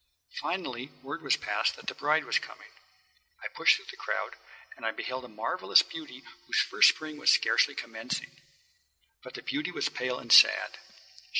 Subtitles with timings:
[0.41, 2.71] Finally word was passed that the bride was coming.
[3.43, 4.35] I pushed through the crowd,
[4.75, 8.31] and I beheld a marvellous beauty whose first spring was scarcely commencing.
[9.21, 10.79] But the beauty was pale and sad.